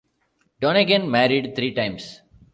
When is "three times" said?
1.55-2.21